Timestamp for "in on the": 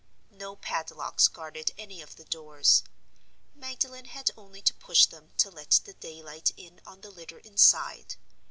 6.57-7.11